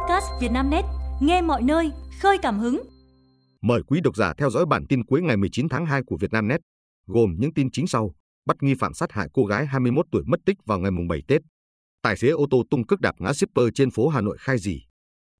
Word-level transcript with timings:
podcast 0.00 0.26
Vietnamnet, 0.40 0.84
nghe 1.20 1.42
mọi 1.42 1.62
nơi, 1.62 1.90
khơi 2.20 2.38
cảm 2.42 2.58
hứng. 2.58 2.82
Mời 3.62 3.82
quý 3.86 4.00
độc 4.00 4.16
giả 4.16 4.32
theo 4.38 4.50
dõi 4.50 4.66
bản 4.66 4.86
tin 4.88 5.04
cuối 5.04 5.22
ngày 5.22 5.36
19 5.36 5.68
tháng 5.68 5.86
2 5.86 6.02
của 6.06 6.16
Vietnamnet, 6.20 6.60
gồm 7.06 7.34
những 7.38 7.54
tin 7.54 7.70
chính 7.70 7.86
sau. 7.86 8.14
Bắt 8.46 8.56
nghi 8.60 8.74
phạm 8.80 8.94
sát 8.94 9.12
hại 9.12 9.28
cô 9.32 9.44
gái 9.44 9.66
21 9.66 10.06
tuổi 10.12 10.22
mất 10.26 10.40
tích 10.46 10.56
vào 10.66 10.78
ngày 10.78 10.90
mùng 10.90 11.08
7 11.08 11.22
Tết. 11.28 11.42
Tài 12.02 12.16
xế 12.16 12.28
ô 12.28 12.46
tô 12.50 12.62
tung 12.70 12.86
cước 12.86 13.00
đạp 13.00 13.14
ngã 13.18 13.32
shipper 13.32 13.64
trên 13.74 13.90
phố 13.90 14.08
Hà 14.08 14.20
Nội 14.20 14.36
khai 14.40 14.58
gì. 14.58 14.82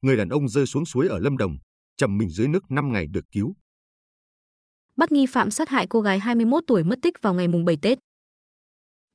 Người 0.02 0.16
đàn 0.16 0.28
ông 0.28 0.48
rơi 0.48 0.66
xuống 0.66 0.84
suối 0.84 1.08
ở 1.08 1.18
Lâm 1.18 1.36
Đồng, 1.36 1.56
trầm 1.96 2.18
mình 2.18 2.30
dưới 2.30 2.48
nước 2.48 2.70
5 2.70 2.92
ngày 2.92 3.06
được 3.06 3.24
cứu. 3.32 3.54
Bắt 4.96 5.12
nghi 5.12 5.26
phạm 5.26 5.50
sát 5.50 5.68
hại 5.68 5.86
cô 5.86 6.00
gái 6.00 6.18
21 6.18 6.64
tuổi 6.66 6.84
mất 6.84 6.98
tích 7.02 7.22
vào 7.22 7.34
ngày 7.34 7.48
mùng 7.48 7.64
7 7.64 7.76
Tết. 7.82 7.98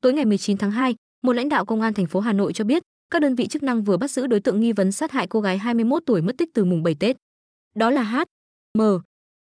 Tối 0.01 0.13
ngày 0.13 0.25
19 0.25 0.57
tháng 0.57 0.71
2, 0.71 0.95
một 1.23 1.33
lãnh 1.33 1.49
đạo 1.49 1.65
công 1.65 1.81
an 1.81 1.93
thành 1.93 2.07
phố 2.07 2.19
Hà 2.19 2.33
Nội 2.33 2.53
cho 2.53 2.63
biết, 2.63 2.83
các 3.09 3.21
đơn 3.21 3.35
vị 3.35 3.47
chức 3.47 3.63
năng 3.63 3.83
vừa 3.83 3.97
bắt 3.97 4.11
giữ 4.11 4.27
đối 4.27 4.39
tượng 4.39 4.59
nghi 4.59 4.71
vấn 4.71 4.91
sát 4.91 5.11
hại 5.11 5.27
cô 5.27 5.41
gái 5.41 5.57
21 5.57 6.03
tuổi 6.05 6.21
mất 6.21 6.37
tích 6.37 6.49
từ 6.53 6.65
mùng 6.65 6.83
7 6.83 6.95
Tết. 6.95 7.17
Đó 7.75 7.89
là 7.89 8.03
H, 8.03 8.17
M, 8.77 8.81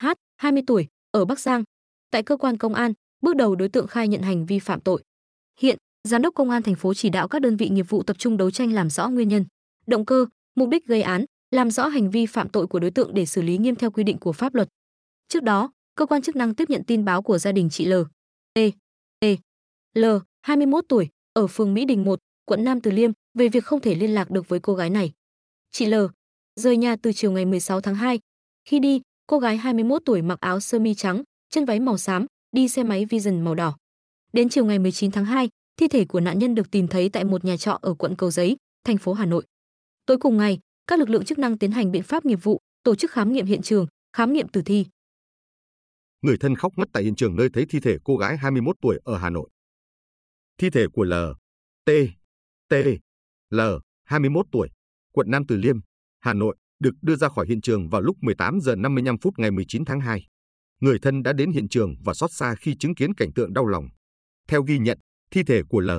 H, 0.03 0.07
20 0.37 0.63
tuổi, 0.67 0.87
ở 1.11 1.25
Bắc 1.25 1.39
Giang. 1.39 1.63
Tại 2.11 2.23
cơ 2.23 2.37
quan 2.37 2.57
công 2.57 2.73
an, 2.73 2.93
bước 3.21 3.35
đầu 3.35 3.55
đối 3.55 3.69
tượng 3.69 3.87
khai 3.87 4.07
nhận 4.07 4.21
hành 4.21 4.45
vi 4.45 4.59
phạm 4.59 4.81
tội. 4.81 5.03
Hiện, 5.59 5.77
giám 6.03 6.21
đốc 6.21 6.35
công 6.35 6.49
an 6.49 6.63
thành 6.63 6.75
phố 6.75 6.93
chỉ 6.93 7.09
đạo 7.09 7.27
các 7.27 7.41
đơn 7.41 7.57
vị 7.57 7.69
nghiệp 7.69 7.85
vụ 7.89 8.03
tập 8.03 8.19
trung 8.19 8.37
đấu 8.37 8.51
tranh 8.51 8.73
làm 8.73 8.89
rõ 8.89 9.09
nguyên 9.09 9.27
nhân, 9.27 9.45
động 9.87 10.05
cơ, 10.05 10.25
mục 10.55 10.69
đích 10.69 10.85
gây 10.85 11.01
án, 11.01 11.25
làm 11.51 11.71
rõ 11.71 11.87
hành 11.87 12.11
vi 12.11 12.25
phạm 12.25 12.49
tội 12.49 12.67
của 12.67 12.79
đối 12.79 12.91
tượng 12.91 13.13
để 13.13 13.25
xử 13.25 13.41
lý 13.41 13.57
nghiêm 13.57 13.75
theo 13.75 13.91
quy 13.91 14.03
định 14.03 14.17
của 14.17 14.33
pháp 14.33 14.55
luật. 14.55 14.67
Trước 15.27 15.43
đó, 15.43 15.71
cơ 15.95 16.05
quan 16.05 16.21
chức 16.21 16.35
năng 16.35 16.55
tiếp 16.55 16.69
nhận 16.69 16.83
tin 16.83 17.05
báo 17.05 17.21
của 17.21 17.37
gia 17.37 17.51
đình 17.51 17.69
chị 17.69 17.85
L, 17.85 17.93
T, 18.53 18.59
T, 19.19 19.25
L, 19.93 20.05
21 20.41 20.85
tuổi, 20.89 21.09
ở 21.33 21.47
phường 21.47 21.73
Mỹ 21.73 21.85
Đình 21.85 22.05
1, 22.05 22.19
quận 22.45 22.63
Nam 22.63 22.81
Từ 22.81 22.91
Liêm 22.91 23.11
về 23.37 23.49
việc 23.49 23.65
không 23.65 23.81
thể 23.81 23.95
liên 23.95 24.13
lạc 24.13 24.31
được 24.31 24.49
với 24.49 24.59
cô 24.59 24.75
gái 24.75 24.89
này. 24.89 25.11
Chị 25.71 25.85
L 25.85 25.93
rời 26.55 26.77
nhà 26.77 26.95
từ 26.95 27.13
chiều 27.13 27.31
ngày 27.31 27.45
16 27.45 27.81
tháng 27.81 27.95
2. 27.95 28.19
Khi 28.65 28.79
đi, 28.79 29.01
cô 29.27 29.39
gái 29.39 29.57
21 29.57 30.01
tuổi 30.05 30.21
mặc 30.21 30.39
áo 30.39 30.59
sơ 30.59 30.79
mi 30.79 30.93
trắng, 30.93 31.23
chân 31.49 31.65
váy 31.65 31.79
màu 31.79 31.97
xám, 31.97 32.25
đi 32.51 32.67
xe 32.67 32.83
máy 32.83 33.05
Vision 33.05 33.41
màu 33.41 33.55
đỏ. 33.55 33.77
Đến 34.33 34.49
chiều 34.49 34.65
ngày 34.65 34.79
19 34.79 35.11
tháng 35.11 35.25
2, 35.25 35.49
thi 35.77 35.87
thể 35.87 36.05
của 36.05 36.19
nạn 36.19 36.39
nhân 36.39 36.55
được 36.55 36.71
tìm 36.71 36.87
thấy 36.87 37.09
tại 37.09 37.23
một 37.23 37.45
nhà 37.45 37.57
trọ 37.57 37.79
ở 37.81 37.93
quận 37.93 38.15
Cầu 38.15 38.31
Giấy, 38.31 38.57
thành 38.83 38.97
phố 38.97 39.13
Hà 39.13 39.25
Nội. 39.25 39.45
Tối 40.05 40.17
cùng 40.17 40.37
ngày, 40.37 40.59
các 40.87 40.99
lực 40.99 41.09
lượng 41.09 41.25
chức 41.25 41.39
năng 41.39 41.57
tiến 41.57 41.71
hành 41.71 41.91
biện 41.91 42.03
pháp 42.03 42.25
nghiệp 42.25 42.39
vụ, 42.43 42.59
tổ 42.83 42.95
chức 42.95 43.11
khám 43.11 43.33
nghiệm 43.33 43.45
hiện 43.45 43.61
trường, 43.61 43.87
khám 44.13 44.33
nghiệm 44.33 44.47
tử 44.47 44.61
thi. 44.65 44.85
Người 46.21 46.37
thân 46.37 46.55
khóc 46.55 46.73
ngất 46.77 46.89
tại 46.93 47.03
hiện 47.03 47.15
trường 47.15 47.35
nơi 47.35 47.49
thấy 47.53 47.65
thi 47.69 47.79
thể 47.79 47.97
cô 48.03 48.17
gái 48.17 48.37
21 48.37 48.75
tuổi 48.81 48.99
ở 49.03 49.17
Hà 49.17 49.29
Nội. 49.29 49.49
Thi 50.57 50.69
thể 50.69 50.87
của 50.93 51.03
L, 51.03 51.13
T, 51.85 51.91
T, 52.69 52.73
L, 53.49 53.59
21 54.03 54.45
tuổi, 54.51 54.69
quận 55.13 55.31
Nam 55.31 55.43
Từ 55.47 55.57
Liêm, 55.57 55.79
Hà 56.19 56.33
Nội, 56.33 56.57
được 56.79 56.93
đưa 57.01 57.15
ra 57.15 57.29
khỏi 57.29 57.47
hiện 57.47 57.61
trường 57.61 57.89
vào 57.89 58.01
lúc 58.01 58.17
18 58.21 58.59
giờ 58.61 58.75
55 58.75 59.17
phút 59.21 59.33
ngày 59.37 59.51
19 59.51 59.85
tháng 59.85 59.99
2. 59.99 60.27
Người 60.79 60.99
thân 61.01 61.23
đã 61.23 61.33
đến 61.33 61.51
hiện 61.51 61.69
trường 61.69 61.95
và 62.03 62.13
xót 62.13 62.31
xa 62.33 62.55
khi 62.55 62.75
chứng 62.79 62.95
kiến 62.95 63.13
cảnh 63.13 63.33
tượng 63.35 63.53
đau 63.53 63.65
lòng. 63.65 63.87
Theo 64.47 64.63
ghi 64.63 64.79
nhận, 64.79 64.99
thi 65.31 65.43
thể 65.43 65.61
của 65.69 65.79
L 65.79 65.91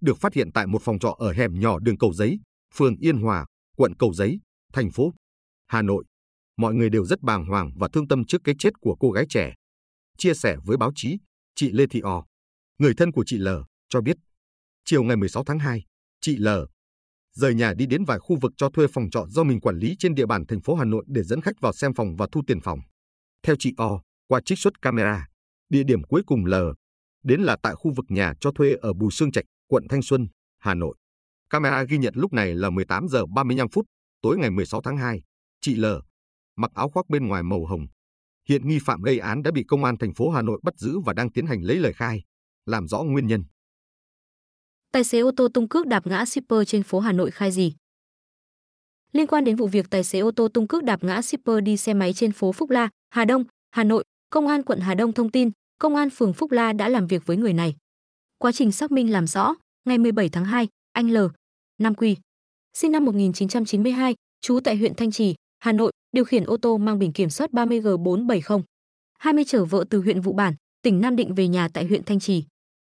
được 0.00 0.18
phát 0.20 0.34
hiện 0.34 0.52
tại 0.52 0.66
một 0.66 0.82
phòng 0.82 0.98
trọ 0.98 1.16
ở 1.18 1.32
hẻm 1.32 1.60
nhỏ 1.60 1.78
đường 1.78 1.98
Cầu 1.98 2.12
Giấy, 2.12 2.40
phường 2.74 2.96
Yên 2.96 3.16
Hòa, 3.16 3.46
quận 3.76 3.96
Cầu 3.98 4.12
Giấy, 4.14 4.40
thành 4.72 4.90
phố 4.90 5.12
Hà 5.66 5.82
Nội. 5.82 6.04
Mọi 6.56 6.74
người 6.74 6.90
đều 6.90 7.04
rất 7.04 7.22
bàng 7.22 7.46
hoàng 7.46 7.70
và 7.76 7.88
thương 7.92 8.08
tâm 8.08 8.24
trước 8.24 8.40
cái 8.44 8.54
chết 8.58 8.80
của 8.80 8.96
cô 9.00 9.10
gái 9.10 9.26
trẻ. 9.28 9.54
Chia 10.18 10.34
sẻ 10.34 10.56
với 10.64 10.76
báo 10.76 10.92
chí, 10.94 11.18
chị 11.54 11.70
Lê 11.72 11.86
Thị 11.86 12.00
O, 12.00 12.24
người 12.78 12.94
thân 12.96 13.12
của 13.12 13.24
chị 13.26 13.38
L, 13.38 13.48
cho 13.88 14.00
biết, 14.00 14.16
chiều 14.84 15.02
ngày 15.02 15.16
16 15.16 15.44
tháng 15.44 15.58
2, 15.58 15.84
chị 16.20 16.36
L 16.36 16.48
rời 17.34 17.54
nhà 17.54 17.74
đi 17.74 17.86
đến 17.86 18.04
vài 18.04 18.18
khu 18.18 18.36
vực 18.40 18.52
cho 18.56 18.70
thuê 18.70 18.86
phòng 18.92 19.10
trọ 19.10 19.26
do 19.28 19.44
mình 19.44 19.60
quản 19.60 19.78
lý 19.78 19.96
trên 19.98 20.14
địa 20.14 20.26
bàn 20.26 20.46
thành 20.46 20.60
phố 20.60 20.74
Hà 20.74 20.84
Nội 20.84 21.04
để 21.08 21.22
dẫn 21.22 21.40
khách 21.40 21.60
vào 21.60 21.72
xem 21.72 21.94
phòng 21.94 22.16
và 22.16 22.26
thu 22.32 22.42
tiền 22.46 22.60
phòng. 22.60 22.78
Theo 23.42 23.56
chị 23.58 23.74
O, 23.76 24.00
qua 24.28 24.40
trích 24.44 24.58
xuất 24.58 24.82
camera, 24.82 25.26
địa 25.68 25.82
điểm 25.82 26.02
cuối 26.02 26.22
cùng 26.26 26.44
L 26.44 26.54
đến 27.22 27.40
là 27.40 27.56
tại 27.62 27.74
khu 27.74 27.92
vực 27.96 28.06
nhà 28.08 28.34
cho 28.40 28.50
thuê 28.52 28.74
ở 28.74 28.92
Bùi 28.92 29.10
Sương 29.12 29.32
Trạch, 29.32 29.44
quận 29.68 29.84
Thanh 29.88 30.02
Xuân, 30.02 30.28
Hà 30.58 30.74
Nội. 30.74 30.94
Camera 31.50 31.84
ghi 31.84 31.98
nhận 31.98 32.14
lúc 32.16 32.32
này 32.32 32.54
là 32.54 32.70
18 32.70 33.08
giờ 33.08 33.26
35 33.26 33.68
phút, 33.68 33.86
tối 34.22 34.38
ngày 34.38 34.50
16 34.50 34.82
tháng 34.82 34.96
2. 34.96 35.22
Chị 35.60 35.74
L 35.74 35.86
mặc 36.56 36.70
áo 36.74 36.88
khoác 36.88 37.08
bên 37.08 37.28
ngoài 37.28 37.42
màu 37.42 37.66
hồng. 37.66 37.86
Hiện 38.48 38.68
nghi 38.68 38.78
phạm 38.82 39.02
gây 39.02 39.18
án 39.18 39.42
đã 39.42 39.50
bị 39.50 39.64
công 39.68 39.84
an 39.84 39.98
thành 39.98 40.14
phố 40.14 40.30
Hà 40.30 40.42
Nội 40.42 40.60
bắt 40.62 40.74
giữ 40.78 40.98
và 40.98 41.12
đang 41.12 41.32
tiến 41.32 41.46
hành 41.46 41.62
lấy 41.62 41.76
lời 41.76 41.92
khai, 41.92 42.22
làm 42.66 42.88
rõ 42.88 43.02
nguyên 43.02 43.26
nhân. 43.26 43.44
Tài 44.94 45.04
xế 45.04 45.18
ô 45.18 45.30
tô 45.30 45.48
tung 45.48 45.68
cước 45.68 45.86
đạp 45.86 46.06
ngã 46.06 46.24
shipper 46.24 46.58
trên 46.66 46.82
phố 46.82 47.00
Hà 47.00 47.12
Nội 47.12 47.30
khai 47.30 47.50
gì? 47.50 47.74
Liên 49.12 49.26
quan 49.26 49.44
đến 49.44 49.56
vụ 49.56 49.66
việc 49.66 49.90
tài 49.90 50.04
xế 50.04 50.18
ô 50.18 50.30
tô 50.30 50.48
tung 50.48 50.66
cước 50.66 50.84
đạp 50.84 51.04
ngã 51.04 51.22
shipper 51.22 51.56
đi 51.62 51.76
xe 51.76 51.94
máy 51.94 52.12
trên 52.12 52.32
phố 52.32 52.52
Phúc 52.52 52.70
La, 52.70 52.88
Hà 53.10 53.24
Đông, 53.24 53.44
Hà 53.70 53.84
Nội, 53.84 54.04
Công 54.30 54.46
an 54.46 54.62
quận 54.62 54.80
Hà 54.80 54.94
Đông 54.94 55.12
thông 55.12 55.30
tin, 55.30 55.50
Công 55.78 55.96
an 55.96 56.10
phường 56.10 56.32
Phúc 56.32 56.50
La 56.50 56.72
đã 56.72 56.88
làm 56.88 57.06
việc 57.06 57.26
với 57.26 57.36
người 57.36 57.52
này. 57.52 57.74
Quá 58.38 58.52
trình 58.52 58.72
xác 58.72 58.92
minh 58.92 59.12
làm 59.12 59.26
rõ, 59.26 59.54
ngày 59.84 59.98
17 59.98 60.28
tháng 60.28 60.44
2, 60.44 60.68
anh 60.92 61.10
L, 61.10 61.18
Nam 61.78 61.94
Quy, 61.94 62.16
sinh 62.74 62.92
năm 62.92 63.04
1992, 63.04 64.14
trú 64.40 64.60
tại 64.64 64.76
huyện 64.76 64.94
Thanh 64.94 65.10
Trì, 65.10 65.34
Hà 65.58 65.72
Nội, 65.72 65.92
điều 66.12 66.24
khiển 66.24 66.44
ô 66.44 66.56
tô 66.56 66.78
mang 66.78 66.98
biển 66.98 67.12
kiểm 67.12 67.30
soát 67.30 67.50
30G470. 67.50 68.62
20 69.18 69.44
chở 69.44 69.64
vợ 69.64 69.84
từ 69.90 70.00
huyện 70.00 70.20
Vụ 70.20 70.32
Bản, 70.32 70.54
tỉnh 70.82 71.00
Nam 71.00 71.16
Định 71.16 71.34
về 71.34 71.48
nhà 71.48 71.68
tại 71.68 71.84
huyện 71.84 72.04
Thanh 72.04 72.20
Trì. 72.20 72.44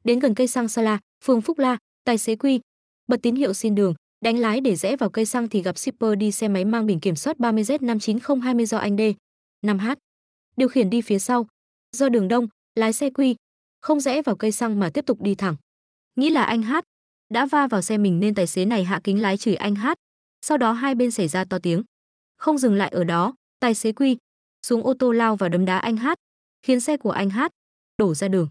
Đến 0.05 0.19
gần 0.19 0.35
cây 0.35 0.47
xăng 0.47 0.69
Sala, 0.69 0.99
phường 1.25 1.41
Phúc 1.41 1.59
La, 1.59 1.79
tài 2.07 2.19
xế 2.19 2.37
Quy 2.37 2.61
bật 3.07 3.17
tín 3.23 3.35
hiệu 3.35 3.53
xin 3.53 3.75
đường, 3.75 3.95
đánh 4.21 4.39
lái 4.39 4.61
để 4.61 4.77
rẽ 4.77 4.97
vào 4.97 5.11
cây 5.11 5.25
xăng 5.25 5.49
thì 5.49 5.63
gặp 5.63 5.79
shipper 5.79 6.19
đi 6.19 6.33
xe 6.33 6.49
máy 6.49 6.65
mang 6.65 6.87
biển 6.87 7.01
kiểm 7.01 7.17
soát 7.17 7.37
30Z59020 7.39 8.65
do 8.65 8.79
anh 8.79 8.97
D, 8.97 9.01
5H, 9.67 9.97
điều 10.57 10.69
khiển 10.69 10.91
đi 10.91 11.01
phía 11.01 11.19
sau. 11.19 11.47
Do 11.93 12.09
đường 12.09 12.29
đông, 12.29 12.49
lái 12.75 12.93
xe 12.93 13.11
Quy 13.11 13.37
không 13.81 14.01
rẽ 14.01 14.23
vào 14.23 14.37
cây 14.37 14.53
xăng 14.53 14.81
mà 14.81 14.91
tiếp 14.95 15.07
tục 15.07 15.23
đi 15.23 15.35
thẳng. 15.35 15.57
Nghĩ 16.17 16.31
là 16.31 16.43
anh 16.43 16.63
H 16.63 16.75
đã 17.29 17.47
va 17.47 17.67
vào 17.67 17.83
xe 17.83 17.99
mình 17.99 18.21
nên 18.21 18.35
tài 18.35 18.47
xế 18.47 18.65
này 18.65 18.85
hạ 18.85 19.01
kính 19.05 19.23
lái 19.23 19.37
chửi 19.37 19.55
anh 19.55 19.75
H. 19.75 19.87
Sau 20.43 20.59
đó 20.59 20.73
hai 20.73 20.95
bên 20.95 21.11
xảy 21.11 21.29
ra 21.29 21.45
to 21.45 21.59
tiếng. 21.59 21.83
Không 22.37 22.59
dừng 22.59 22.75
lại 22.75 22.89
ở 22.89 23.05
đó, 23.05 23.35
tài 23.61 23.75
xế 23.75 23.93
Quy 23.93 24.17
xuống 24.67 24.83
ô 24.83 24.95
tô 24.99 25.13
lao 25.13 25.37
vào 25.37 25.49
đấm 25.49 25.65
đá 25.65 25.79
anh 25.79 25.97
H, 25.97 26.09
khiến 26.63 26.81
xe 26.81 26.97
của 26.97 27.11
anh 27.11 27.31
H 27.31 27.41
đổ 27.99 28.15
ra 28.15 28.29
đường. 28.29 28.49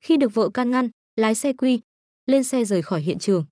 Khi 0.00 0.16
được 0.16 0.34
vợ 0.34 0.50
can 0.54 0.70
ngăn, 0.70 0.90
lái 1.16 1.34
xe 1.34 1.52
Quy 1.52 1.80
lên 2.26 2.44
xe 2.44 2.64
rời 2.64 2.82
khỏi 2.82 3.00
hiện 3.00 3.18
trường. 3.18 3.44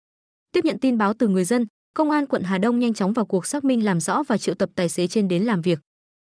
Tiếp 0.53 0.65
nhận 0.65 0.79
tin 0.81 0.99
báo 0.99 1.15
từ 1.19 1.29
người 1.29 1.45
dân, 1.45 1.67
công 1.95 2.11
an 2.11 2.27
quận 2.27 2.43
Hà 2.43 2.59
Đông 2.59 2.79
nhanh 2.79 2.95
chóng 2.95 3.13
vào 3.13 3.27
cuộc 3.27 3.47
xác 3.47 3.65
minh 3.65 3.85
làm 3.85 4.01
rõ 4.01 4.23
và 4.29 4.39
triệu 4.39 4.55
tập 4.55 4.71
tài 4.75 4.89
xế 4.89 5.07
trên 5.07 5.29
đến 5.29 5.43
làm 5.43 5.63
việc. 5.63 5.79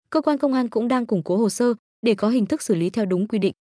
Cơ 0.10 0.22
quan 0.22 0.38
công 0.38 0.54
an 0.54 0.70
cũng 0.70 0.88
đang 0.88 1.06
củng 1.06 1.24
cố 1.24 1.38
hồ 1.38 1.50
sơ 1.50 1.74
để 2.02 2.16
có 2.16 2.30
hình 2.30 2.46
thức 2.46 2.62
xử 2.62 2.76
lý 2.76 2.90
theo 2.90 3.06
đúng 3.06 3.28
quy 3.28 3.40
định. 3.40 3.54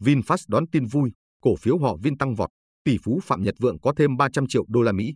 VinFast 0.00 0.44
đón 0.48 0.66
tin 0.66 0.86
vui, 0.86 1.12
cổ 1.40 1.56
phiếu 1.56 1.78
họ 1.78 1.96
Vin 1.96 2.18
tăng 2.18 2.34
vọt, 2.34 2.50
tỷ 2.84 2.96
phú 3.02 3.20
Phạm 3.22 3.42
Nhật 3.42 3.54
Vượng 3.58 3.80
có 3.80 3.92
thêm 3.96 4.16
300 4.16 4.46
triệu 4.48 4.64
đô 4.68 4.82
la 4.82 4.92
Mỹ. 4.92 5.14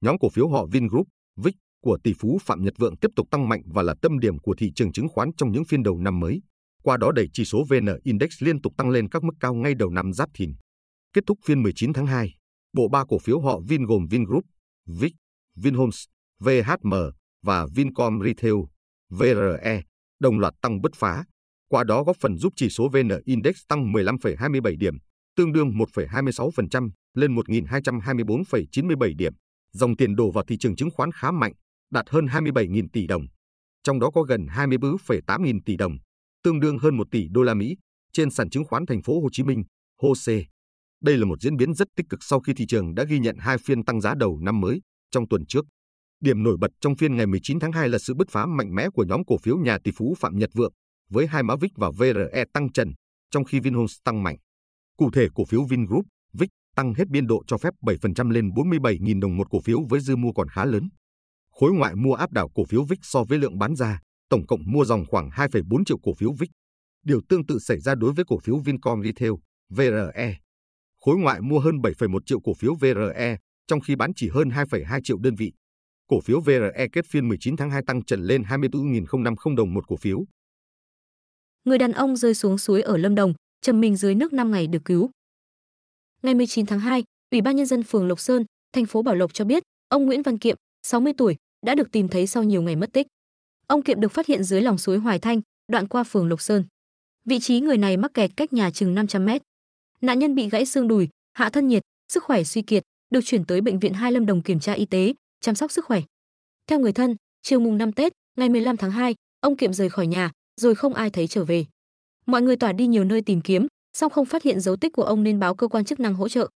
Nhóm 0.00 0.18
cổ 0.18 0.28
phiếu 0.28 0.48
họ 0.48 0.66
Vingroup, 0.66 1.06
VIC 1.36 1.54
của 1.84 1.98
tỷ 2.04 2.12
phú 2.18 2.38
Phạm 2.42 2.62
Nhật 2.64 2.74
Vượng 2.78 2.96
tiếp 2.96 3.08
tục 3.16 3.26
tăng 3.30 3.48
mạnh 3.48 3.62
và 3.66 3.82
là 3.82 3.94
tâm 4.02 4.18
điểm 4.18 4.38
của 4.38 4.54
thị 4.58 4.72
trường 4.74 4.92
chứng 4.92 5.08
khoán 5.08 5.30
trong 5.36 5.52
những 5.52 5.64
phiên 5.64 5.82
đầu 5.82 5.98
năm 5.98 6.20
mới. 6.20 6.42
Qua 6.82 6.96
đó 6.96 7.12
đẩy 7.12 7.26
chỉ 7.32 7.44
số 7.44 7.64
VN 7.68 7.86
Index 8.04 8.30
liên 8.42 8.60
tục 8.62 8.72
tăng 8.76 8.90
lên 8.90 9.08
các 9.08 9.24
mức 9.24 9.32
cao 9.40 9.54
ngay 9.54 9.74
đầu 9.74 9.90
năm 9.90 10.12
Giáp 10.12 10.28
Thìn. 10.34 10.52
Kết 11.12 11.26
thúc 11.26 11.38
phiên 11.44 11.62
19 11.62 11.92
tháng 11.92 12.06
2, 12.06 12.34
bộ 12.72 12.88
ba 12.88 13.04
cổ 13.08 13.18
phiếu 13.18 13.40
họ 13.40 13.60
Vin 13.68 13.84
gồm 13.84 14.06
Vingroup, 14.10 14.44
VIC, 14.86 15.12
Vinhomes, 15.56 16.04
VHM 16.40 16.94
và 17.42 17.66
Vincom 17.74 18.20
Retail, 18.24 18.54
VRE, 19.10 19.82
đồng 20.20 20.38
loạt 20.38 20.54
tăng 20.62 20.80
bứt 20.80 20.92
phá. 20.94 21.24
Qua 21.68 21.84
đó 21.84 22.04
góp 22.04 22.16
phần 22.20 22.36
giúp 22.36 22.52
chỉ 22.56 22.68
số 22.68 22.88
VN 22.88 23.08
Index 23.24 23.56
tăng 23.68 23.92
15,27 23.92 24.78
điểm, 24.78 24.94
tương 25.36 25.52
đương 25.52 25.70
1,26% 25.70 26.90
lên 27.14 27.34
1.224,97 27.34 29.16
điểm. 29.16 29.32
Dòng 29.72 29.96
tiền 29.96 30.16
đổ 30.16 30.30
vào 30.30 30.44
thị 30.44 30.56
trường 30.58 30.76
chứng 30.76 30.90
khoán 30.90 31.10
khá 31.12 31.30
mạnh, 31.30 31.52
đạt 31.90 32.10
hơn 32.10 32.26
27.000 32.26 32.86
tỷ 32.92 33.06
đồng. 33.06 33.22
Trong 33.82 34.00
đó 34.00 34.10
có 34.10 34.22
gần 34.22 34.46
24,8 34.46 35.42
nghìn 35.42 35.62
tỷ 35.62 35.76
đồng, 35.76 35.92
tương 36.42 36.60
đương 36.60 36.78
hơn 36.78 36.96
1 36.96 37.06
tỷ 37.10 37.28
đô 37.30 37.42
la 37.42 37.54
Mỹ 37.54 37.76
trên 38.12 38.30
sàn 38.30 38.50
chứng 38.50 38.64
khoán 38.64 38.86
thành 38.86 39.02
phố 39.02 39.20
Hồ 39.20 39.28
Chí 39.32 39.42
Minh, 39.42 39.64
HOSE. 40.02 40.42
Đây 41.02 41.16
là 41.16 41.24
một 41.24 41.40
diễn 41.40 41.56
biến 41.56 41.74
rất 41.74 41.88
tích 41.96 42.06
cực 42.08 42.24
sau 42.24 42.40
khi 42.40 42.54
thị 42.54 42.66
trường 42.66 42.94
đã 42.94 43.04
ghi 43.04 43.18
nhận 43.18 43.36
hai 43.38 43.58
phiên 43.58 43.84
tăng 43.84 44.00
giá 44.00 44.14
đầu 44.14 44.38
năm 44.38 44.60
mới 44.60 44.80
trong 45.10 45.28
tuần 45.28 45.46
trước. 45.46 45.64
Điểm 46.20 46.42
nổi 46.42 46.56
bật 46.60 46.70
trong 46.80 46.96
phiên 46.96 47.16
ngày 47.16 47.26
19 47.26 47.60
tháng 47.60 47.72
2 47.72 47.88
là 47.88 47.98
sự 47.98 48.14
bứt 48.14 48.30
phá 48.30 48.46
mạnh 48.46 48.74
mẽ 48.74 48.88
của 48.94 49.04
nhóm 49.04 49.24
cổ 49.24 49.38
phiếu 49.38 49.56
nhà 49.56 49.78
tỷ 49.84 49.90
phú 49.96 50.14
Phạm 50.18 50.38
Nhật 50.38 50.50
Vượng 50.54 50.72
với 51.10 51.26
hai 51.26 51.42
mã 51.42 51.56
VIX 51.56 51.70
và 51.76 51.90
VRE 51.90 52.44
tăng 52.52 52.72
trần, 52.72 52.92
trong 53.30 53.44
khi 53.44 53.60
Vinhomes 53.60 53.96
tăng 54.04 54.22
mạnh. 54.22 54.36
Cụ 54.96 55.10
thể 55.10 55.28
cổ 55.34 55.44
phiếu 55.44 55.64
Vingroup, 55.64 56.04
VIX 56.32 56.48
tăng 56.76 56.94
hết 56.94 57.08
biên 57.08 57.26
độ 57.26 57.42
cho 57.46 57.58
phép 57.58 57.74
7% 57.82 58.30
lên 58.30 58.48
47.000 58.48 59.20
đồng 59.20 59.36
một 59.36 59.50
cổ 59.50 59.60
phiếu 59.60 59.78
với 59.88 60.00
dư 60.00 60.16
mua 60.16 60.32
còn 60.32 60.48
khá 60.48 60.64
lớn. 60.64 60.88
Khối 61.60 61.72
ngoại 61.72 61.94
mua 61.94 62.14
áp 62.14 62.32
đảo 62.32 62.48
cổ 62.54 62.64
phiếu 62.64 62.84
VIX 62.84 62.98
so 63.02 63.24
với 63.24 63.38
lượng 63.38 63.58
bán 63.58 63.76
ra, 63.76 64.00
tổng 64.28 64.46
cộng 64.46 64.60
mua 64.72 64.84
dòng 64.84 65.04
khoảng 65.06 65.28
2,4 65.30 65.84
triệu 65.84 65.98
cổ 66.02 66.14
phiếu 66.14 66.32
VIX. 66.32 66.50
Điều 67.04 67.20
tương 67.28 67.46
tự 67.46 67.58
xảy 67.58 67.80
ra 67.80 67.94
đối 67.94 68.12
với 68.12 68.24
cổ 68.28 68.38
phiếu 68.38 68.58
Vincom 68.58 69.02
Retail, 69.02 69.32
VRE. 69.70 70.36
Khối 71.04 71.16
ngoại 71.16 71.40
mua 71.40 71.60
hơn 71.60 71.76
7,1 71.76 72.18
triệu 72.26 72.40
cổ 72.40 72.54
phiếu 72.54 72.74
VRE, 72.74 73.36
trong 73.66 73.80
khi 73.80 73.96
bán 73.96 74.12
chỉ 74.16 74.28
hơn 74.28 74.48
2,2 74.48 75.00
triệu 75.04 75.18
đơn 75.18 75.34
vị. 75.34 75.52
cổ 76.06 76.20
phiếu 76.20 76.40
VRE 76.40 76.86
kết 76.92 77.06
phiên 77.06 77.28
19 77.28 77.56
tháng 77.56 77.70
2 77.70 77.82
tăng 77.86 78.04
trần 78.04 78.22
lên 78.22 78.42
24.050 78.42 79.56
đồng 79.56 79.74
một 79.74 79.88
cổ 79.88 79.96
phiếu. 79.96 80.24
Người 81.64 81.78
đàn 81.78 81.92
ông 81.92 82.16
rơi 82.16 82.34
xuống 82.34 82.58
suối 82.58 82.82
ở 82.82 82.96
Lâm 82.96 83.14
Đồng, 83.14 83.34
trầm 83.60 83.80
mình 83.80 83.96
dưới 83.96 84.14
nước 84.14 84.32
5 84.32 84.50
ngày 84.50 84.66
được 84.66 84.84
cứu. 84.84 85.10
Ngày 86.22 86.34
19 86.34 86.66
tháng 86.66 86.80
2, 86.80 87.04
Ủy 87.30 87.40
ban 87.40 87.56
nhân 87.56 87.66
dân 87.66 87.82
phường 87.82 88.08
Lộc 88.08 88.20
Sơn, 88.20 88.44
thành 88.72 88.86
phố 88.86 89.02
Bảo 89.02 89.14
Lộc 89.14 89.34
cho 89.34 89.44
biết, 89.44 89.62
ông 89.88 90.06
Nguyễn 90.06 90.22
Văn 90.22 90.38
Kiệm, 90.38 90.56
60 90.82 91.12
tuổi, 91.16 91.36
đã 91.66 91.74
được 91.74 91.92
tìm 91.92 92.08
thấy 92.08 92.26
sau 92.26 92.42
nhiều 92.42 92.62
ngày 92.62 92.76
mất 92.76 92.92
tích. 92.92 93.06
Ông 93.66 93.82
Kiệm 93.82 94.00
được 94.00 94.12
phát 94.12 94.26
hiện 94.26 94.44
dưới 94.44 94.62
lòng 94.62 94.78
suối 94.78 94.98
Hoài 94.98 95.18
Thanh, 95.18 95.40
đoạn 95.68 95.88
qua 95.88 96.04
phường 96.04 96.28
Lộc 96.28 96.40
Sơn. 96.40 96.64
Vị 97.24 97.38
trí 97.40 97.60
người 97.60 97.78
này 97.78 97.96
mắc 97.96 98.14
kẹt 98.14 98.30
cách 98.36 98.52
nhà 98.52 98.70
chừng 98.70 98.94
500 98.94 99.24
mét. 99.24 99.42
Nạn 100.00 100.18
nhân 100.18 100.34
bị 100.34 100.48
gãy 100.48 100.66
xương 100.66 100.88
đùi, 100.88 101.08
hạ 101.32 101.50
thân 101.50 101.68
nhiệt, 101.68 101.82
sức 102.12 102.24
khỏe 102.24 102.44
suy 102.44 102.62
kiệt, 102.62 102.82
được 103.10 103.20
chuyển 103.24 103.44
tới 103.44 103.60
bệnh 103.60 103.78
viện 103.78 103.92
Hai 103.92 104.12
Lâm 104.12 104.26
Đồng 104.26 104.42
kiểm 104.42 104.60
tra 104.60 104.72
y 104.72 104.86
tế, 104.86 105.14
chăm 105.40 105.54
sóc 105.54 105.72
sức 105.72 105.84
khỏe. 105.84 106.02
Theo 106.66 106.80
người 106.80 106.92
thân, 106.92 107.16
chiều 107.42 107.60
mùng 107.60 107.78
5 107.78 107.92
Tết, 107.92 108.12
ngày 108.36 108.48
15 108.48 108.76
tháng 108.76 108.90
2, 108.90 109.14
ông 109.40 109.56
Kiệm 109.56 109.72
rời 109.72 109.88
khỏi 109.88 110.06
nhà, 110.06 110.30
rồi 110.60 110.74
không 110.74 110.94
ai 110.94 111.10
thấy 111.10 111.26
trở 111.26 111.44
về. 111.44 111.64
Mọi 112.26 112.42
người 112.42 112.56
tỏa 112.56 112.72
đi 112.72 112.86
nhiều 112.86 113.04
nơi 113.04 113.22
tìm 113.22 113.40
kiếm, 113.40 113.66
song 113.92 114.12
không 114.12 114.26
phát 114.26 114.42
hiện 114.42 114.60
dấu 114.60 114.76
tích 114.76 114.92
của 114.92 115.02
ông 115.02 115.22
nên 115.22 115.38
báo 115.38 115.54
cơ 115.54 115.68
quan 115.68 115.84
chức 115.84 116.00
năng 116.00 116.14
hỗ 116.14 116.28
trợ. 116.28 116.48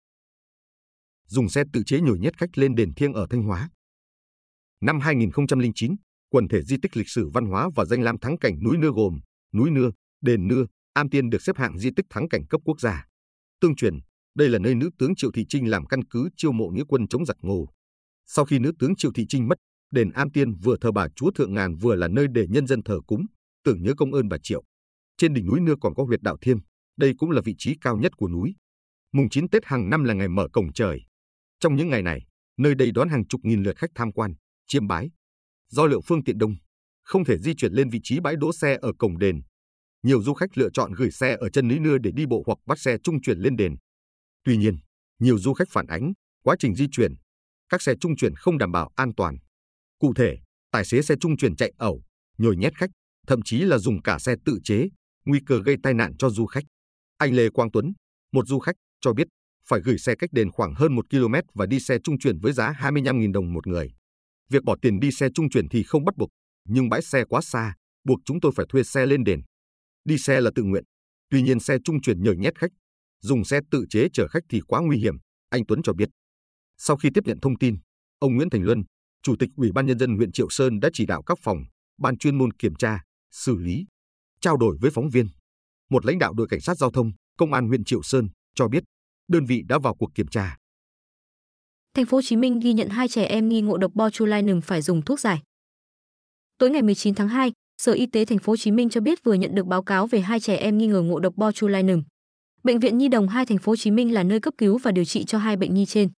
Dùng 1.28 1.50
xe 1.50 1.64
tự 1.74 1.84
chế 1.86 2.02
nhồi 2.02 2.20
nhét 2.20 2.38
khách 2.38 2.58
lên 2.58 2.76
đền 2.76 2.94
thiêng 2.94 3.14
ở 3.14 3.28
Thanh 3.30 3.44
Hóa. 3.44 3.70
Năm 4.82 5.00
2009, 5.00 5.96
quần 6.30 6.48
thể 6.48 6.62
di 6.64 6.78
tích 6.82 6.98
lịch 6.98 7.10
sử 7.10 7.30
văn 7.34 7.46
hóa 7.46 7.70
và 7.76 7.86
danh 7.86 8.02
lam 8.02 8.18
thắng 8.18 8.38
cảnh 8.38 8.64
núi 8.64 8.78
Nưa 8.78 8.92
gồm 8.96 9.20
núi 9.54 9.72
Nưa, 9.72 9.92
đền 10.22 10.48
Nưa, 10.48 10.66
Am 10.94 11.10
Tiên 11.10 11.30
được 11.30 11.42
xếp 11.42 11.58
hạng 11.58 11.78
di 11.80 11.90
tích 11.96 12.06
thắng 12.10 12.30
cảnh 12.30 12.46
cấp 12.50 12.62
quốc 12.66 12.80
gia. 12.80 13.06
Tương 13.64 13.76
truyền, 13.76 14.00
đây 14.36 14.50
là 14.50 14.60
nơi 14.60 14.76
nữ 14.76 14.90
tướng 15.00 15.16
Triệu 15.16 15.32
Thị 15.32 15.46
Trinh 15.50 15.70
làm 15.70 15.86
căn 15.86 16.04
cứ 16.06 16.30
chiêu 16.38 16.52
mộ 16.52 16.68
nghĩa 16.70 16.84
quân 16.88 17.08
chống 17.08 17.26
giặc 17.26 17.38
Ngô. 17.42 17.68
Sau 18.26 18.46
khi 18.46 18.60
nữ 18.60 18.72
tướng 18.80 18.96
Triệu 18.96 19.12
Thị 19.16 19.26
Trinh 19.30 19.48
mất, 19.48 19.58
đền 19.92 20.10
Am 20.10 20.32
Tiên 20.32 20.54
vừa 20.54 20.78
thờ 20.82 20.92
bà 20.92 21.08
Chúa 21.16 21.32
Thượng 21.32 21.54
Ngàn 21.54 21.76
vừa 21.76 21.96
là 21.96 22.08
nơi 22.08 22.28
để 22.32 22.46
nhân 22.50 22.68
dân 22.68 22.84
thờ 22.84 23.00
cúng, 23.08 23.26
tưởng 23.64 23.84
nhớ 23.84 23.94
công 23.98 24.14
ơn 24.14 24.30
bà 24.30 24.38
Triệu. 24.44 24.64
Trên 25.18 25.34
đỉnh 25.34 25.46
núi 25.46 25.60
Nưa 25.60 25.76
còn 25.82 25.94
có 25.96 26.04
huyệt 26.04 26.22
đạo 26.22 26.38
thiêm 26.42 26.58
đây 26.98 27.14
cũng 27.18 27.32
là 27.32 27.42
vị 27.46 27.56
trí 27.58 27.76
cao 27.82 27.98
nhất 27.98 28.12
của 28.18 28.30
núi. 28.30 28.56
Mùng 29.14 29.30
9 29.30 29.50
Tết 29.50 29.66
hàng 29.66 29.90
năm 29.90 30.04
là 30.04 30.14
ngày 30.14 30.28
mở 30.28 30.48
cổng 30.54 30.74
trời. 30.74 31.02
Trong 31.60 31.76
những 31.76 31.90
ngày 31.90 32.02
này, 32.02 32.22
nơi 32.58 32.76
đây 32.76 32.92
đón 32.92 33.10
hàng 33.10 33.28
chục 33.28 33.42
nghìn 33.44 33.64
lượt 33.64 33.78
khách 33.78 33.92
tham 33.96 34.12
quan, 34.12 34.34
chiêm 34.68 34.88
bái. 34.88 35.12
Do 35.70 35.86
lượng 35.86 36.02
phương 36.06 36.24
tiện 36.24 36.38
đông, 36.38 36.56
không 37.04 37.26
thể 37.26 37.38
di 37.38 37.54
chuyển 37.56 37.74
lên 37.74 37.90
vị 37.90 38.00
trí 38.04 38.20
bãi 38.20 38.36
đỗ 38.36 38.54
xe 38.54 38.78
ở 38.82 38.94
cổng 39.00 39.18
đền. 39.18 39.42
Nhiều 40.04 40.24
du 40.24 40.34
khách 40.34 40.58
lựa 40.58 40.70
chọn 40.74 40.94
gửi 40.94 41.12
xe 41.12 41.38
ở 41.40 41.50
chân 41.50 41.68
núi 41.68 41.80
Nưa 41.80 41.98
để 41.98 42.12
đi 42.16 42.26
bộ 42.26 42.44
hoặc 42.46 42.58
bắt 42.66 42.80
xe 42.80 42.98
trung 43.04 43.22
chuyển 43.22 43.40
lên 43.40 43.56
đền. 43.56 43.76
Tuy 44.44 44.58
nhiên, 44.58 44.78
nhiều 45.20 45.40
du 45.40 45.54
khách 45.54 45.68
phản 45.72 45.88
ánh 45.88 46.14
quá 46.44 46.56
trình 46.60 46.76
di 46.76 46.88
chuyển, 46.92 47.14
các 47.70 47.82
xe 47.82 47.94
trung 48.00 48.16
chuyển 48.16 48.36
không 48.36 48.58
đảm 48.58 48.72
bảo 48.72 48.92
an 48.96 49.12
toàn. 49.18 49.38
Cụ 50.00 50.14
thể, 50.14 50.38
tài 50.72 50.86
xế 50.86 51.02
xe 51.02 51.16
trung 51.20 51.38
chuyển 51.38 51.56
chạy 51.56 51.72
ẩu, 51.78 52.02
nhồi 52.38 52.56
nhét 52.56 52.78
khách, 52.78 52.90
thậm 53.28 53.40
chí 53.46 53.58
là 53.60 53.78
dùng 53.78 54.02
cả 54.02 54.20
xe 54.20 54.36
tự 54.46 54.60
chế, 54.64 54.88
nguy 55.26 55.40
cơ 55.46 55.62
gây 55.66 55.76
tai 55.84 55.94
nạn 55.94 56.18
cho 56.18 56.30
du 56.30 56.46
khách. 56.46 56.64
Anh 57.18 57.34
Lê 57.34 57.50
Quang 57.50 57.72
Tuấn, 57.72 57.94
một 58.32 58.48
du 58.48 58.60
khách, 58.60 58.76
cho 59.02 59.14
biết 59.14 59.28
phải 59.68 59.80
gửi 59.84 59.98
xe 59.98 60.16
cách 60.16 60.30
đền 60.34 60.52
khoảng 60.52 60.74
hơn 60.76 60.96
1 60.96 61.10
km 61.10 61.34
và 61.54 61.66
đi 61.66 61.80
xe 61.80 61.98
trung 62.04 62.20
chuyển 62.20 62.40
với 62.40 62.54
giá 62.54 62.72
25.000 62.80 63.32
đồng 63.32 63.54
một 63.54 63.68
người. 63.68 63.92
Việc 64.50 64.64
bỏ 64.64 64.76
tiền 64.82 65.00
đi 65.00 65.12
xe 65.12 65.30
trung 65.34 65.50
chuyển 65.50 65.70
thì 65.70 65.84
không 65.84 66.06
bắt 66.06 66.18
buộc, 66.18 66.30
nhưng 66.68 66.90
bãi 66.90 67.02
xe 67.02 67.26
quá 67.26 67.42
xa, 67.42 67.76
buộc 68.04 68.20
chúng 68.26 68.40
tôi 68.40 68.52
phải 68.56 68.66
thuê 68.70 68.84
xe 68.84 69.06
lên 69.06 69.24
đền. 69.24 69.42
Đi 70.06 70.18
xe 70.18 70.42
là 70.42 70.52
tự 70.56 70.64
nguyện, 70.64 70.84
tuy 71.30 71.42
nhiên 71.42 71.60
xe 71.60 71.78
trung 71.84 72.02
chuyển 72.02 72.24
nhồi 72.24 72.38
nhét 72.38 72.60
khách, 72.60 72.72
dùng 73.22 73.44
xe 73.44 73.60
tự 73.72 73.86
chế 73.90 74.08
chở 74.14 74.28
khách 74.28 74.44
thì 74.50 74.62
quá 74.68 74.82
nguy 74.82 74.98
hiểm, 74.98 75.16
anh 75.50 75.66
Tuấn 75.66 75.82
cho 75.84 75.94
biết. 75.94 76.10
Sau 76.78 76.98
khi 76.98 77.10
tiếp 77.14 77.24
nhận 77.26 77.40
thông 77.42 77.58
tin, 77.58 77.78
ông 78.20 78.36
Nguyễn 78.36 78.50
Thành 78.50 78.64
Luân, 78.64 78.84
Chủ 79.24 79.36
tịch 79.40 79.50
Ủy 79.56 79.72
ban 79.72 79.86
Nhân 79.86 80.00
dân 80.00 80.18
huyện 80.18 80.32
Triệu 80.32 80.50
Sơn 80.50 80.80
đã 80.80 80.90
chỉ 80.94 81.06
đạo 81.06 81.24
các 81.24 81.38
phòng, 81.44 81.58
ban 81.98 82.18
chuyên 82.18 82.38
môn 82.38 82.54
kiểm 82.54 82.76
tra, 82.76 83.02
xử 83.32 83.58
lý, 83.58 83.86
trao 84.42 84.58
đổi 84.58 84.78
với 84.82 84.92
phóng 84.92 85.10
viên. 85.10 85.28
Một 85.90 86.06
lãnh 86.06 86.20
đạo 86.20 86.34
đội 86.34 86.48
cảnh 86.50 86.62
sát 86.62 86.78
giao 86.78 86.92
thông, 86.92 87.12
công 87.38 87.54
an 87.54 87.68
huyện 87.68 87.84
Triệu 87.84 88.04
Sơn 88.04 88.28
cho 88.56 88.68
biết, 88.68 88.84
đơn 89.28 89.46
vị 89.46 89.62
đã 89.68 89.80
vào 89.80 89.96
cuộc 89.96 90.10
kiểm 90.16 90.28
tra. 90.28 90.58
Thành 91.94 92.06
phố 92.06 92.18
Hồ 92.18 92.22
Chí 92.22 92.36
Minh 92.36 92.60
ghi 92.60 92.74
nhận 92.74 92.90
hai 92.90 93.08
trẻ 93.08 93.26
em 93.26 93.50
nghi 93.50 93.62
ngộ 93.62 93.78
độc 93.78 93.92
botulinum 93.94 94.62
phải 94.62 94.82
dùng 94.82 95.02
thuốc 95.02 95.20
giải. 95.20 95.42
Tối 96.58 96.70
ngày 96.70 96.82
19 96.82 97.16
tháng 97.16 97.28
2, 97.28 97.52
Sở 97.86 97.92
Y 97.92 98.06
tế 98.06 98.26
Thành 98.26 98.40
phố 98.40 98.52
Hồ 98.52 98.58
Chí 98.58 98.72
Minh 98.72 98.90
cho 98.90 99.02
biết 99.02 99.24
vừa 99.24 99.34
nhận 99.34 99.56
được 99.56 99.66
báo 99.66 99.84
cáo 99.84 100.08
về 100.08 100.20
hai 100.20 100.40
trẻ 100.40 100.56
em 100.56 100.78
nghi 100.78 100.88
ngờ 100.88 101.02
ngộ 101.02 101.20
độc 101.20 101.36
botulinum. 101.36 102.04
Bệnh 102.64 102.80
viện 102.80 102.98
Nhi 102.98 103.08
đồng 103.08 103.28
2 103.28 103.46
Thành 103.46 103.58
phố 103.58 103.72
Hồ 103.72 103.76
Chí 103.76 103.92
Minh 103.92 104.14
là 104.14 104.24
nơi 104.24 104.40
cấp 104.40 104.54
cứu 104.58 104.78
và 104.78 104.92
điều 104.92 105.06
trị 105.06 105.24
cho 105.26 105.38
hai 105.38 105.58
bệnh 105.58 105.74
nhi 105.74 105.86
trên. 105.86 106.10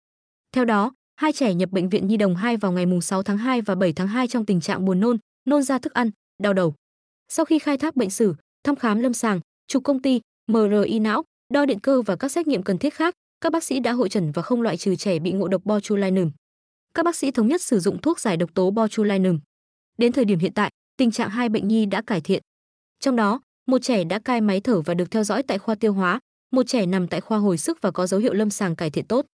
Theo 0.53 0.65
đó, 0.65 0.93
hai 1.17 1.33
trẻ 1.33 1.55
nhập 1.55 1.71
bệnh 1.71 1.89
viện 1.89 2.07
Nhi 2.07 2.17
đồng 2.17 2.37
2 2.37 2.57
vào 2.57 2.73
ngày 2.73 2.87
6 3.03 3.23
tháng 3.23 3.39
2 3.39 3.61
và 3.61 3.75
7 3.75 3.93
tháng 3.93 4.09
2 4.09 4.29
trong 4.29 4.47
tình 4.47 4.61
trạng 4.61 4.85
buồn 4.85 5.01
nôn, 5.01 5.19
nôn 5.45 5.63
ra 5.63 5.79
thức 5.79 5.93
ăn, 5.93 6.11
đau 6.43 6.53
đầu. 6.53 6.75
Sau 7.29 7.45
khi 7.45 7.59
khai 7.59 7.79
thác 7.79 7.97
bệnh 7.97 8.11
sử, 8.11 8.35
thăm 8.65 8.77
khám 8.77 9.01
lâm 9.01 9.13
sàng, 9.13 9.41
chụp 9.69 9.85
công 9.85 10.03
ty, 10.03 10.21
MRI 10.53 10.99
não, 10.99 11.23
đo 11.53 11.67
điện 11.67 11.81
cơ 11.81 12.03
và 12.03 12.17
các 12.17 12.29
xét 12.29 12.47
nghiệm 12.47 12.63
cần 12.63 12.79
thiết 12.79 12.95
khác, 12.95 13.15
các 13.41 13.53
bác 13.53 13.65
sĩ 13.65 13.81
đã 13.81 13.93
hội 13.93 14.09
trần 14.09 14.33
và 14.33 14.43
không 14.43 14.63
loại 14.63 14.77
trừ 14.77 14.97
trẻ 14.97 15.19
bị 15.19 15.33
ngộ 15.33 15.49
độc 15.49 15.65
botulinum. 15.65 16.31
Các 16.95 17.05
bác 17.05 17.17
sĩ 17.17 17.31
thống 17.31 17.49
nhất 17.49 17.63
sử 17.63 17.81
dụng 17.81 18.01
thuốc 18.01 18.21
giải 18.21 18.37
độc 18.37 18.55
tố 18.55 18.71
botulinum. 18.71 19.39
Đến 19.99 20.13
thời 20.13 20.25
điểm 20.25 20.39
hiện 20.39 20.53
tại, 20.55 20.71
tình 20.97 21.11
trạng 21.11 21.31
hai 21.31 21.49
bệnh 21.49 21.69
nhi 21.69 21.87
đã 21.87 22.03
cải 22.03 22.21
thiện. 22.21 22.43
Trong 23.01 23.17
đó, 23.17 23.41
một 23.67 23.79
trẻ 23.83 24.05
đã 24.05 24.19
cai 24.19 24.41
máy 24.41 24.61
thở 24.61 24.81
và 24.81 24.95
được 24.95 25.11
theo 25.11 25.25
dõi 25.25 25.43
tại 25.43 25.59
khoa 25.59 25.75
tiêu 25.75 25.93
hóa, 25.93 26.21
một 26.53 26.63
trẻ 26.67 26.87
nằm 26.87 27.09
tại 27.09 27.21
khoa 27.21 27.39
hồi 27.39 27.59
sức 27.59 27.79
và 27.83 27.91
có 27.91 28.07
dấu 28.07 28.21
hiệu 28.21 28.33
lâm 28.33 28.51
sàng 28.51 28.77
cải 28.77 28.91
thiện 28.91 29.07
tốt. 29.07 29.27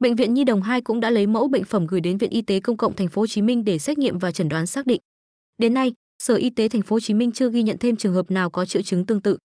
Bệnh 0.00 0.16
viện 0.16 0.34
Nhi 0.34 0.44
đồng 0.44 0.62
2 0.62 0.80
cũng 0.80 1.00
đã 1.00 1.10
lấy 1.10 1.26
mẫu 1.26 1.48
bệnh 1.48 1.64
phẩm 1.64 1.86
gửi 1.86 2.00
đến 2.00 2.18
Viện 2.18 2.30
Y 2.30 2.42
tế 2.42 2.60
Công 2.60 2.76
cộng 2.76 2.96
Thành 2.96 3.08
phố 3.08 3.22
Hồ 3.22 3.26
Chí 3.26 3.42
Minh 3.42 3.64
để 3.64 3.78
xét 3.78 3.98
nghiệm 3.98 4.18
và 4.18 4.32
chẩn 4.32 4.48
đoán 4.48 4.66
xác 4.66 4.86
định. 4.86 5.00
Đến 5.58 5.74
nay, 5.74 5.92
Sở 6.18 6.34
Y 6.34 6.50
tế 6.50 6.68
Thành 6.68 6.82
phố 6.82 6.96
Hồ 6.96 7.00
Chí 7.00 7.14
Minh 7.14 7.32
chưa 7.32 7.50
ghi 7.50 7.62
nhận 7.62 7.78
thêm 7.78 7.96
trường 7.96 8.14
hợp 8.14 8.30
nào 8.30 8.50
có 8.50 8.66
triệu 8.66 8.82
chứng 8.82 9.06
tương 9.06 9.20
tự. 9.20 9.38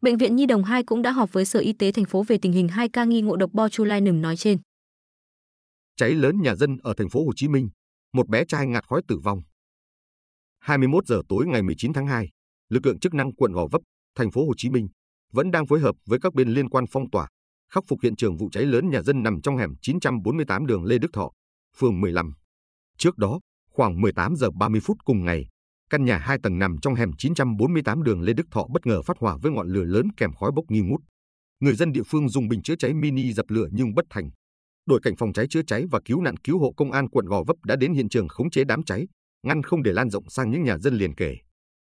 Bệnh 0.00 0.16
viện 0.16 0.36
Nhi 0.36 0.46
đồng 0.46 0.64
2 0.64 0.82
cũng 0.82 1.02
đã 1.02 1.10
họp 1.10 1.32
với 1.32 1.44
Sở 1.44 1.60
Y 1.60 1.72
tế 1.72 1.92
thành 1.92 2.04
phố 2.04 2.22
về 2.22 2.38
tình 2.38 2.52
hình 2.52 2.68
hai 2.68 2.88
ca 2.88 3.04
nghi 3.04 3.20
ngộ 3.20 3.36
độc 3.36 3.50
botulinum 3.52 4.20
nói 4.20 4.36
trên. 4.36 4.58
Cháy 5.96 6.10
lớn 6.10 6.42
nhà 6.42 6.54
dân 6.54 6.78
ở 6.82 6.94
thành 6.96 7.08
phố 7.08 7.24
Hồ 7.24 7.32
Chí 7.36 7.48
Minh, 7.48 7.68
một 8.12 8.28
bé 8.28 8.44
trai 8.44 8.66
ngạt 8.66 8.86
khói 8.86 9.02
tử 9.08 9.18
vong. 9.24 9.42
21 10.62 11.06
giờ 11.06 11.22
tối 11.28 11.46
ngày 11.46 11.62
19 11.62 11.92
tháng 11.92 12.06
2, 12.06 12.28
lực 12.68 12.86
lượng 12.86 12.98
chức 12.98 13.14
năng 13.14 13.34
quận 13.34 13.52
Gò 13.52 13.66
Vấp, 13.72 13.80
thành 14.16 14.30
phố 14.30 14.46
Hồ 14.46 14.52
Chí 14.56 14.70
Minh 14.70 14.88
vẫn 15.32 15.50
đang 15.50 15.66
phối 15.66 15.80
hợp 15.80 15.96
với 16.06 16.18
các 16.22 16.34
bên 16.34 16.48
liên 16.48 16.68
quan 16.68 16.84
phong 16.90 17.10
tỏa, 17.10 17.28
khắc 17.72 17.84
phục 17.88 17.98
hiện 18.02 18.16
trường 18.16 18.36
vụ 18.36 18.48
cháy 18.52 18.64
lớn 18.64 18.90
nhà 18.90 19.02
dân 19.02 19.22
nằm 19.22 19.40
trong 19.40 19.56
hẻm 19.56 19.74
948 19.82 20.66
đường 20.66 20.84
Lê 20.84 20.98
Đức 20.98 21.08
Thọ, 21.12 21.30
phường 21.76 22.00
15. 22.00 22.32
Trước 22.98 23.18
đó, 23.18 23.40
khoảng 23.70 24.00
18 24.00 24.36
giờ 24.36 24.50
30 24.50 24.80
phút 24.80 24.96
cùng 25.04 25.24
ngày, 25.24 25.46
căn 25.90 26.04
nhà 26.04 26.18
hai 26.18 26.38
tầng 26.42 26.58
nằm 26.58 26.76
trong 26.82 26.94
hẻm 26.94 27.10
948 27.18 28.02
đường 28.02 28.22
Lê 28.22 28.32
Đức 28.32 28.46
Thọ 28.50 28.66
bất 28.72 28.86
ngờ 28.86 29.02
phát 29.02 29.16
hỏa 29.20 29.36
với 29.42 29.52
ngọn 29.52 29.68
lửa 29.68 29.84
lớn 29.84 30.08
kèm 30.16 30.32
khói 30.32 30.50
bốc 30.56 30.64
nghi 30.68 30.80
ngút. 30.80 31.00
Người 31.60 31.74
dân 31.74 31.92
địa 31.92 32.02
phương 32.06 32.28
dùng 32.28 32.48
bình 32.48 32.62
chữa 32.62 32.76
cháy 32.76 32.94
mini 32.94 33.32
dập 33.32 33.46
lửa 33.48 33.68
nhưng 33.72 33.94
bất 33.94 34.04
thành. 34.10 34.30
Đội 34.86 35.00
cảnh 35.02 35.16
phòng 35.16 35.32
cháy 35.32 35.46
chữa 35.50 35.62
cháy 35.66 35.84
và 35.90 36.00
cứu 36.04 36.20
nạn 36.22 36.36
cứu 36.36 36.58
hộ 36.58 36.72
công 36.76 36.92
an 36.92 37.08
quận 37.08 37.26
Gò 37.26 37.44
Vấp 37.46 37.56
đã 37.64 37.76
đến 37.76 37.94
hiện 37.94 38.08
trường 38.08 38.28
khống 38.28 38.50
chế 38.50 38.64
đám 38.64 38.84
cháy, 38.84 39.06
ngăn 39.42 39.62
không 39.62 39.82
để 39.82 39.92
lan 39.92 40.10
rộng 40.10 40.30
sang 40.30 40.50
những 40.50 40.64
nhà 40.64 40.78
dân 40.78 40.94
liền 40.94 41.14
kề. 41.14 41.36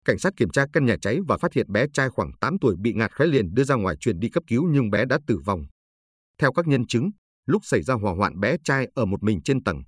Cảnh 0.06 0.20
sát 0.20 0.34
kiểm 0.38 0.50
tra 0.50 0.66
căn 0.74 0.86
nhà 0.86 0.96
cháy 1.02 1.20
và 1.28 1.38
phát 1.38 1.54
hiện 1.54 1.72
bé 1.72 1.86
trai 1.94 2.10
khoảng 2.10 2.32
8 2.42 2.60
tuổi 2.62 2.76
bị 2.80 2.94
ngạt 2.94 3.12
khói 3.12 3.28
liền 3.28 3.54
đưa 3.54 3.64
ra 3.64 3.76
ngoài 3.76 3.96
chuyển 4.00 4.20
đi 4.20 4.30
cấp 4.30 4.44
cứu 4.48 4.68
nhưng 4.72 4.90
bé 4.90 5.06
đã 5.06 5.20
tử 5.28 5.40
vong. 5.46 5.64
Theo 6.38 6.54
các 6.54 6.68
nhân 6.68 6.88
chứng, 6.88 7.12
lúc 7.46 7.62
xảy 7.66 7.82
ra 7.82 7.94
hỏa 7.94 8.14
hoạn 8.14 8.40
bé 8.40 8.58
trai 8.64 8.88
ở 8.94 9.06
một 9.06 9.24
mình 9.24 9.42
trên 9.44 9.64
tầng. 9.64 9.84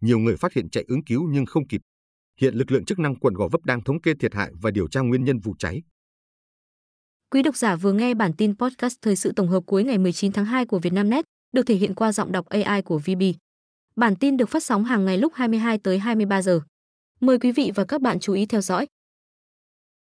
Nhiều 0.00 0.18
người 0.18 0.36
phát 0.36 0.52
hiện 0.52 0.70
chạy 0.70 0.84
ứng 0.88 1.04
cứu 1.04 1.28
nhưng 1.30 1.46
không 1.46 1.68
kịp. 1.68 1.80
Hiện 2.40 2.54
lực 2.54 2.70
lượng 2.70 2.84
chức 2.84 2.98
năng 2.98 3.16
quận 3.16 3.34
Gò 3.34 3.48
Vấp 3.48 3.64
đang 3.64 3.84
thống 3.84 4.00
kê 4.00 4.14
thiệt 4.20 4.34
hại 4.34 4.50
và 4.62 4.70
điều 4.70 4.88
tra 4.88 5.00
nguyên 5.00 5.24
nhân 5.24 5.38
vụ 5.38 5.54
cháy. 5.58 5.82
Quý 7.30 7.42
độc 7.42 7.56
giả 7.56 7.76
vừa 7.76 7.92
nghe 7.92 8.14
bản 8.14 8.32
tin 8.32 8.56
podcast 8.56 8.96
thời 9.02 9.16
sự 9.16 9.32
tổng 9.36 9.48
hợp 9.48 9.60
cuối 9.66 9.84
ngày 9.84 9.98
19 9.98 10.32
tháng 10.32 10.44
2 10.44 10.66
của 10.66 10.78
Vietnamnet, 10.78 11.24
được 11.52 11.62
thể 11.66 11.74
hiện 11.74 11.94
qua 11.94 12.12
giọng 12.12 12.32
đọc 12.32 12.46
AI 12.46 12.82
của 12.82 12.98
VB. 12.98 13.22
Bản 13.96 14.16
tin 14.16 14.36
được 14.36 14.48
phát 14.48 14.62
sóng 14.62 14.84
hàng 14.84 15.04
ngày 15.04 15.18
lúc 15.18 15.32
22 15.34 15.78
tới 15.78 15.98
23 15.98 16.42
giờ. 16.42 16.60
Mời 17.22 17.38
quý 17.38 17.52
vị 17.52 17.72
và 17.74 17.84
các 17.84 18.02
bạn 18.02 18.20
chú 18.20 18.32
ý 18.32 18.46
theo 18.46 18.60
dõi. 18.60 18.86